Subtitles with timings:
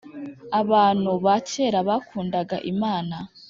[0.61, 3.17] Abantu bakera bakundaga imana.